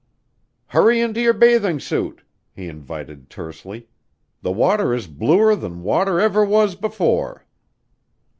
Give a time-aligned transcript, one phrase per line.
[0.69, 2.23] "Hurry into your bathing suit,"
[2.55, 3.87] he invited tersely.
[4.41, 7.45] "The water is bluer than water ever was before."